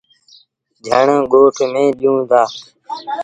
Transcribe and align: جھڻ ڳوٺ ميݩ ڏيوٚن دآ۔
جھڻ 0.85 1.07
ڳوٺ 1.31 1.55
ميݩ 1.71 1.91
ڏيوٚن 1.99 2.21
دآ۔ 2.29 2.41